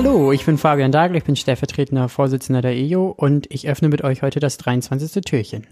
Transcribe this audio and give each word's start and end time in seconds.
Hallo, 0.00 0.30
ich 0.30 0.46
bin 0.46 0.58
Fabian 0.58 0.92
Dagel, 0.92 1.16
ich 1.16 1.24
bin 1.24 1.34
stellvertretender 1.34 2.08
Vorsitzender 2.08 2.62
der 2.62 2.76
EJO 2.76 3.08
und 3.08 3.52
ich 3.52 3.68
öffne 3.68 3.88
mit 3.88 4.04
euch 4.04 4.22
heute 4.22 4.38
das 4.38 4.56
23. 4.56 5.24
Türchen. 5.24 5.66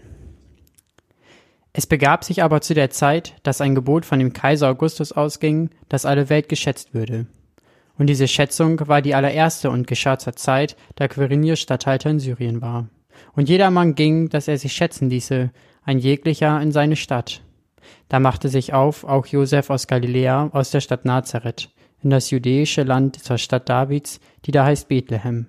Es 1.71 1.87
begab 1.87 2.25
sich 2.25 2.43
aber 2.43 2.59
zu 2.59 2.73
der 2.73 2.89
Zeit, 2.89 3.35
dass 3.43 3.61
ein 3.61 3.73
Gebot 3.73 4.05
von 4.05 4.19
dem 4.19 4.33
Kaiser 4.33 4.67
Augustus 4.67 5.13
ausging, 5.13 5.69
dass 5.87 6.05
alle 6.05 6.29
Welt 6.29 6.49
geschätzt 6.49 6.93
würde. 6.93 7.27
Und 7.97 8.07
diese 8.07 8.27
Schätzung 8.27 8.85
war 8.89 9.01
die 9.01 9.15
allererste 9.15 9.69
und 9.69 9.87
geschah 9.87 10.19
zur 10.19 10.35
Zeit, 10.35 10.75
da 10.95 11.07
Quirinius 11.07 11.61
Statthalter 11.61 12.09
in 12.09 12.19
Syrien 12.19 12.61
war. 12.61 12.89
Und 13.33 13.47
jedermann 13.47 13.95
ging, 13.95 14.27
dass 14.27 14.49
er 14.49 14.57
sich 14.57 14.73
schätzen 14.73 15.09
ließe, 15.09 15.51
ein 15.85 15.99
jeglicher 15.99 16.61
in 16.61 16.73
seine 16.73 16.97
Stadt. 16.97 17.43
Da 18.09 18.19
machte 18.19 18.49
sich 18.49 18.73
auf 18.73 19.05
auch 19.05 19.25
Josef 19.25 19.69
aus 19.69 19.87
Galiläa, 19.87 20.49
aus 20.51 20.71
der 20.71 20.81
Stadt 20.81 21.05
Nazareth, 21.05 21.69
in 22.03 22.09
das 22.09 22.29
judäische 22.29 22.83
Land 22.83 23.21
zur 23.23 23.37
Stadt 23.37 23.69
Davids, 23.69 24.19
die 24.45 24.51
da 24.51 24.65
heißt 24.65 24.87
Bethlehem. 24.87 25.47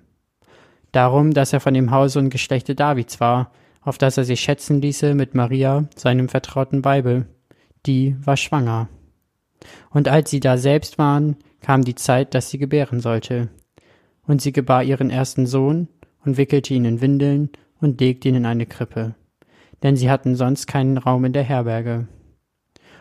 Darum, 0.92 1.34
dass 1.34 1.52
er 1.52 1.60
von 1.60 1.74
dem 1.74 1.90
Hause 1.90 2.18
und 2.18 2.30
Geschlechte 2.30 2.74
Davids 2.74 3.20
war, 3.20 3.52
auf 3.82 3.98
das 3.98 4.16
er 4.16 4.24
sich 4.24 4.40
schätzen 4.40 4.80
ließe 4.80 5.14
mit 5.14 5.34
Maria, 5.34 5.88
seinem 5.94 6.28
vertrauten 6.28 6.84
Weibe. 6.84 7.26
Die 7.86 8.16
war 8.24 8.36
schwanger. 8.36 8.88
Und 9.90 10.08
als 10.08 10.30
sie 10.30 10.40
da 10.40 10.56
selbst 10.56 10.98
waren, 10.98 11.36
kam 11.60 11.84
die 11.84 11.94
Zeit, 11.94 12.34
dass 12.34 12.50
sie 12.50 12.58
gebären 12.58 13.00
sollte. 13.00 13.48
Und 14.26 14.42
sie 14.42 14.52
gebar 14.52 14.84
ihren 14.84 15.10
ersten 15.10 15.46
Sohn 15.46 15.88
und 16.24 16.36
wickelte 16.36 16.74
ihn 16.74 16.84
in 16.84 17.00
Windeln 17.00 17.50
und 17.80 18.00
legte 18.00 18.28
ihn 18.28 18.34
in 18.34 18.46
eine 18.46 18.66
Krippe. 18.66 19.14
Denn 19.82 19.96
sie 19.96 20.10
hatten 20.10 20.34
sonst 20.34 20.66
keinen 20.66 20.98
Raum 20.98 21.24
in 21.24 21.32
der 21.32 21.44
Herberge. 21.44 22.08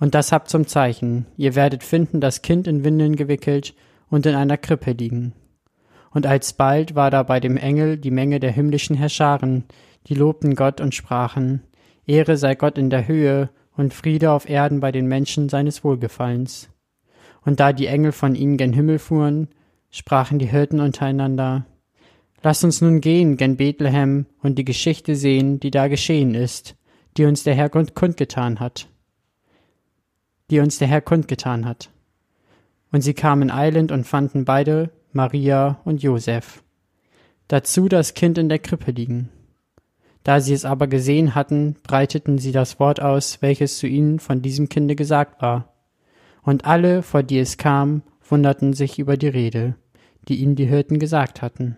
Und 0.00 0.14
das 0.14 0.32
habt 0.32 0.48
zum 0.48 0.66
Zeichen, 0.66 1.26
ihr 1.36 1.54
werdet 1.54 1.84
finden 1.84 2.20
das 2.20 2.42
Kind 2.42 2.66
in 2.66 2.84
Windeln 2.84 3.16
gewickelt 3.16 3.74
und 4.08 4.26
in 4.26 4.34
einer 4.34 4.56
Krippe 4.56 4.92
liegen. 4.92 5.32
Und 6.10 6.26
alsbald 6.26 6.94
war 6.94 7.10
da 7.10 7.22
bei 7.22 7.40
dem 7.40 7.56
Engel 7.56 7.96
die 7.96 8.10
Menge 8.10 8.40
der 8.40 8.52
himmlischen 8.52 8.96
Herrscharen, 8.96 9.64
die 10.06 10.14
lobten 10.14 10.54
Gott 10.54 10.80
und 10.80 10.94
sprachen, 10.94 11.62
Ehre 12.06 12.36
sei 12.36 12.54
Gott 12.54 12.76
in 12.76 12.90
der 12.90 13.08
Höhe 13.08 13.50
und 13.76 13.94
Friede 13.94 14.30
auf 14.30 14.48
Erden 14.48 14.80
bei 14.80 14.92
den 14.92 15.06
Menschen 15.06 15.48
seines 15.48 15.82
Wohlgefallens. 15.82 16.68
Und 17.44 17.60
da 17.60 17.72
die 17.72 17.86
Engel 17.86 18.12
von 18.12 18.34
ihnen 18.34 18.56
gen 18.56 18.72
Himmel 18.72 18.98
fuhren, 18.98 19.48
sprachen 19.90 20.38
die 20.38 20.46
Hirten 20.46 20.80
untereinander, 20.80 21.66
Lass 22.42 22.62
uns 22.62 22.82
nun 22.82 23.00
gehen 23.00 23.38
gen 23.38 23.56
Bethlehem 23.56 24.26
und 24.42 24.58
die 24.58 24.66
Geschichte 24.66 25.16
sehen, 25.16 25.60
die 25.60 25.70
da 25.70 25.88
geschehen 25.88 26.34
ist, 26.34 26.76
die 27.16 27.24
uns 27.24 27.42
der 27.42 27.54
Herr 27.54 27.70
kundgetan 27.70 28.60
hat 28.60 28.88
die 30.50 30.60
uns 30.60 30.78
der 30.78 30.88
Herr 30.88 31.00
kundgetan 31.00 31.64
hat. 31.66 31.90
Und 32.92 33.00
sie 33.00 33.14
kamen 33.14 33.50
eilend 33.50 33.90
und 33.92 34.06
fanden 34.06 34.44
beide, 34.44 34.90
Maria 35.12 35.80
und 35.84 36.02
Josef. 36.02 36.62
Dazu 37.48 37.88
das 37.88 38.14
Kind 38.14 38.38
in 38.38 38.48
der 38.48 38.58
Krippe 38.58 38.90
liegen. 38.90 39.30
Da 40.22 40.40
sie 40.40 40.54
es 40.54 40.64
aber 40.64 40.86
gesehen 40.86 41.34
hatten, 41.34 41.76
breiteten 41.82 42.38
sie 42.38 42.52
das 42.52 42.80
Wort 42.80 43.00
aus, 43.00 43.42
welches 43.42 43.78
zu 43.78 43.86
ihnen 43.86 44.18
von 44.18 44.40
diesem 44.40 44.68
Kinde 44.68 44.96
gesagt 44.96 45.42
war. 45.42 45.74
Und 46.42 46.64
alle, 46.64 47.02
vor 47.02 47.22
die 47.22 47.38
es 47.38 47.58
kam, 47.58 48.02
wunderten 48.28 48.72
sich 48.72 48.98
über 48.98 49.16
die 49.16 49.28
Rede, 49.28 49.74
die 50.28 50.36
ihnen 50.36 50.56
die 50.56 50.66
Hirten 50.66 50.98
gesagt 50.98 51.42
hatten. 51.42 51.76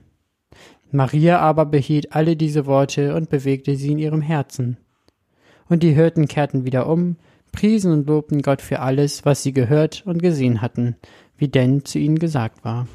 Maria 0.93 1.41
aber 1.41 1.67
behielt 1.67 2.15
alle 2.15 2.37
diese 2.37 2.67
Worte 2.67 3.15
und 3.15 3.29
bewegte 3.29 3.77
sie 3.77 3.93
in 3.93 3.99
ihrem 3.99 4.23
Herzen. 4.23 4.77
Und 5.69 5.83
die 5.83 5.93
Hirten 5.93 6.29
kehrten 6.29 6.65
wieder 6.65 6.89
um, 6.89 7.17
priesen 7.57 7.91
und 7.93 8.07
lobten 8.07 8.43
Gott 8.43 8.63
für 8.63 8.81
alles, 8.81 9.25
was 9.25 9.43
sie 9.43 9.53
gehört 9.53 10.05
und 10.07 10.23
gesehen 10.23 10.63
hatten, 10.63 10.95
wie 11.37 11.49
denn 11.49 11.85
zu 11.85 11.99
ihnen 11.99 12.19
gesagt 12.19 12.65
war. 12.65 12.87